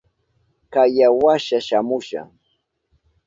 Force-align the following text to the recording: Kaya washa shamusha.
Kaya 0.73 1.07
washa 1.21 1.59
shamusha. 1.67 2.21